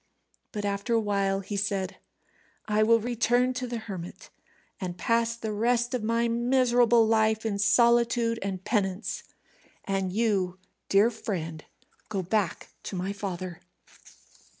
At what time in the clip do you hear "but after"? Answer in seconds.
0.51-0.95